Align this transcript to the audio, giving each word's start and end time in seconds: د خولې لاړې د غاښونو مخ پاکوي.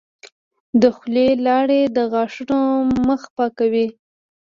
د 0.81 0.83
خولې 0.95 1.27
لاړې 1.45 1.81
د 1.95 1.97
غاښونو 2.11 2.59
مخ 3.07 3.21
پاکوي. 3.35 3.87